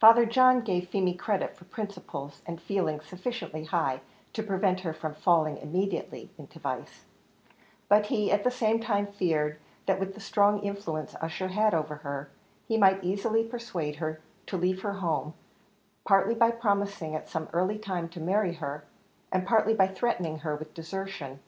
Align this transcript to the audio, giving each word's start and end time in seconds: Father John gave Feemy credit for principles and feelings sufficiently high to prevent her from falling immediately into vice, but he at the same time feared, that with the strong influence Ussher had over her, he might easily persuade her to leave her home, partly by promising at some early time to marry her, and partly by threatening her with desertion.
Father 0.00 0.26
John 0.26 0.62
gave 0.62 0.88
Feemy 0.88 1.14
credit 1.14 1.56
for 1.56 1.66
principles 1.66 2.42
and 2.46 2.60
feelings 2.60 3.04
sufficiently 3.06 3.62
high 3.62 4.00
to 4.32 4.42
prevent 4.42 4.80
her 4.80 4.92
from 4.92 5.14
falling 5.14 5.56
immediately 5.58 6.32
into 6.36 6.58
vice, 6.58 7.04
but 7.88 8.06
he 8.06 8.32
at 8.32 8.42
the 8.42 8.50
same 8.50 8.80
time 8.80 9.06
feared, 9.06 9.60
that 9.86 10.00
with 10.00 10.14
the 10.14 10.20
strong 10.20 10.58
influence 10.64 11.14
Ussher 11.22 11.46
had 11.46 11.74
over 11.74 11.94
her, 11.94 12.28
he 12.66 12.76
might 12.76 13.04
easily 13.04 13.44
persuade 13.44 13.94
her 14.02 14.20
to 14.46 14.56
leave 14.56 14.82
her 14.82 14.94
home, 14.94 15.32
partly 16.04 16.34
by 16.34 16.50
promising 16.50 17.14
at 17.14 17.28
some 17.28 17.48
early 17.52 17.78
time 17.78 18.08
to 18.08 18.18
marry 18.20 18.54
her, 18.54 18.82
and 19.30 19.46
partly 19.46 19.74
by 19.74 19.86
threatening 19.86 20.40
her 20.40 20.56
with 20.56 20.74
desertion. 20.74 21.38